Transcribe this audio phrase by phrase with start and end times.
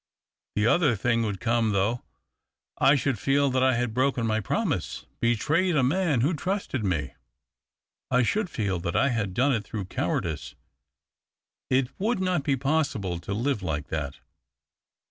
[0.55, 2.01] The other thing would come thouojh—
[2.89, 7.13] I should feel that I had broken my promise, betrayed a man who trusted me.
[8.09, 10.55] I should feel that I had done it through cowardice.
[11.69, 14.17] It would not be possible to live like that.